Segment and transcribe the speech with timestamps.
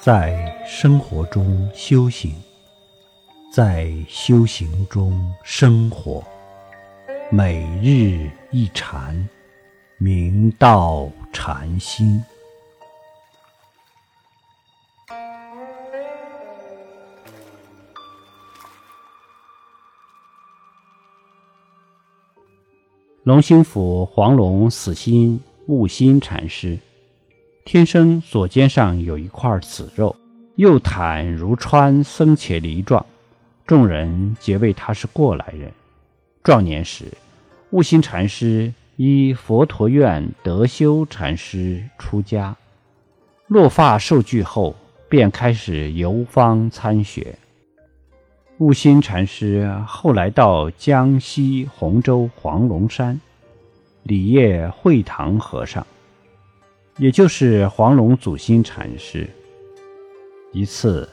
[0.00, 2.32] 在生活中修行，
[3.52, 6.22] 在修行中生活，
[7.32, 9.28] 每日一禅，
[9.98, 12.22] 明道禅心。
[23.24, 26.78] 龙兴府黄龙死心悟心禅师，
[27.70, 30.16] 天生左肩上有一块紫肉，
[30.56, 33.04] 又坦如川僧伽梨状，
[33.66, 35.70] 众人皆谓他是过来人。
[36.42, 37.12] 壮年时，
[37.72, 42.56] 悟心禅师依佛陀院德修禅师出家，
[43.48, 44.74] 落发受具后，
[45.06, 47.38] 便开始游方参学。
[48.56, 53.20] 悟心禅师后来到江西洪州黄龙山，
[54.04, 55.86] 礼谒会堂和尚，
[56.98, 59.28] 也就是黄龙祖心禅师。
[60.52, 61.08] 一次，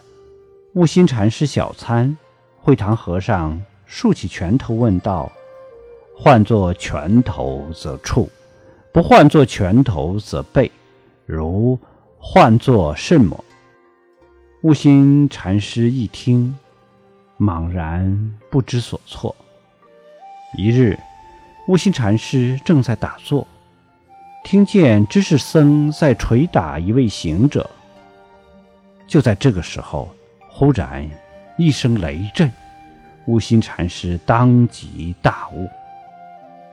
[0.74, 2.18] 悟心禅师小餐，
[2.58, 5.32] 会堂和尚竖起拳头问道
[6.18, 8.28] ：“换作拳头则触，
[8.92, 10.72] 不换作拳头则背，
[11.28, 11.78] 如
[12.18, 13.46] 换作什么？”
[14.64, 16.54] 悟心禅师一听。
[17.38, 19.36] 茫然不知所措。
[20.58, 20.98] 一日，
[21.68, 23.46] 悟心禅师正在打坐，
[24.46, 27.68] 听见知识僧在捶打一位行者。
[29.08, 30.08] 就在这个时候，
[30.48, 31.10] 忽然
[31.58, 32.52] 一声雷震，
[33.26, 35.68] 悟心禅师当即大悟。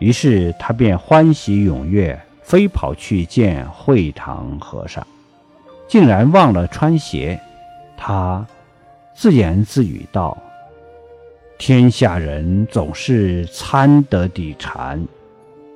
[0.00, 5.06] 于是他便欢喜踊跃，飞跑去见会堂和尚，
[5.88, 7.40] 竟然忘了穿鞋。
[7.96, 8.46] 他
[9.14, 10.36] 自言自语道。
[11.58, 15.02] 天下人总是参得底禅，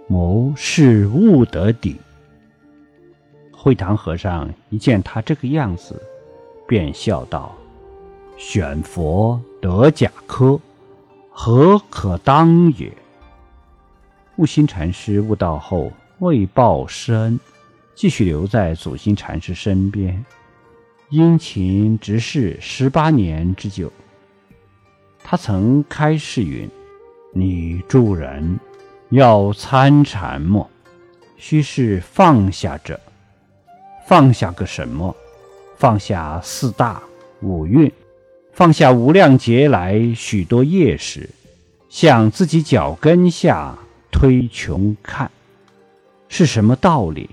[0.06, 1.96] 谋是悟得底。
[3.52, 6.00] 会堂和尚一见他这个样子，
[6.68, 7.56] 便笑道
[8.38, 10.60] ：“选佛得假科，
[11.30, 12.92] 何可当也？”
[14.36, 17.40] 悟心禅师悟道后，为报师恩，
[17.94, 20.24] 继续留在祖心禅师身边，
[21.10, 23.90] 殷勤执事十八年之久。
[25.24, 26.70] 他曾开示云
[27.34, 28.60] ：“你助人
[29.10, 30.68] 要参禅么？
[31.36, 32.98] 须是放下者。
[34.06, 35.14] 放下个什么？
[35.76, 37.02] 放下四大
[37.40, 37.92] 五蕴，
[38.52, 41.28] 放下无量劫来许多业时，
[41.88, 43.76] 向自己脚跟下
[44.10, 45.30] 推穷看，
[46.28, 47.30] 是什么道理？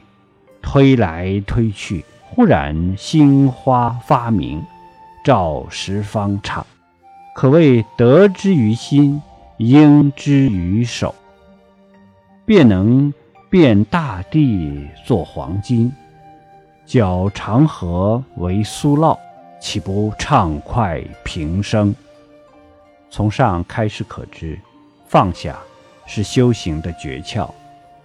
[0.62, 4.62] 推来推去，忽然心花发明，
[5.24, 6.66] 照十方刹。”
[7.36, 9.22] 可谓得之于心，
[9.58, 11.16] 应之于手，
[12.46, 13.14] 便能
[13.50, 15.92] 变大地作黄金，
[16.86, 19.18] 搅长河为苏酪，
[19.62, 21.96] 岂不畅快平生？
[23.10, 24.60] 从上开始可知，
[25.08, 25.58] 放下
[26.06, 27.50] 是修行的诀窍。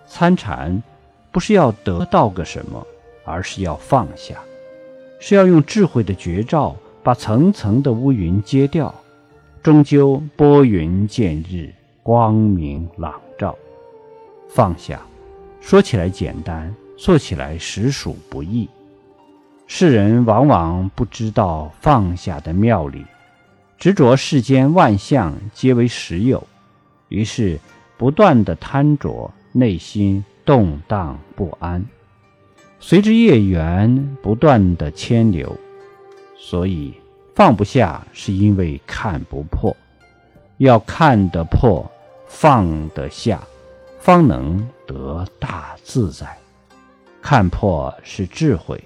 [0.06, 0.80] 参禅
[1.32, 2.86] 不是要得到个什么，
[3.24, 4.36] 而是要放下，
[5.18, 8.94] 是要用智慧的绝招，把层层的乌云揭掉。
[9.64, 13.58] 终究拨云见日，光明朗照。
[14.48, 15.00] 放下，
[15.60, 18.68] 说起来简单，做起来实属不易。
[19.66, 23.04] 世人往往不知道放下的妙理，
[23.78, 26.46] 执着世间万象皆为实有，
[27.08, 27.60] 于是
[27.96, 31.84] 不断的贪着，内心动荡不安，
[32.80, 35.56] 随着业缘不断的牵流，
[36.36, 36.94] 所以。
[37.34, 39.72] 放不下，是因为看不破；
[40.56, 41.88] 要看得破，
[42.26, 43.40] 放得下，
[43.98, 46.36] 方能得大自在。
[47.20, 48.82] 看破是智慧，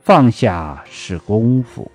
[0.00, 1.90] 放下是功夫。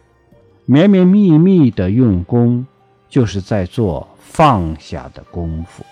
[0.66, 2.66] 绵绵密密的用功，
[3.08, 5.86] 就是在做放下的功夫。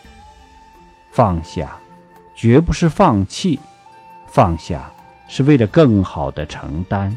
[1.12, 1.78] 放下，
[2.36, 3.60] 绝不是放弃；
[4.28, 4.92] 放下，
[5.28, 7.16] 是为了更好的承担；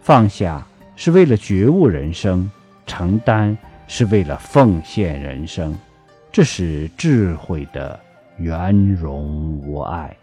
[0.00, 0.66] 放下。
[0.94, 2.48] 是为了觉悟人生，
[2.86, 3.56] 承担
[3.88, 5.76] 是为了奉献人生，
[6.30, 7.98] 这是智慧的
[8.38, 10.16] 圆融无碍。